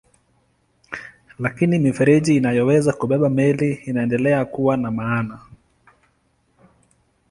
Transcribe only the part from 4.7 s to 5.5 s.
na maana.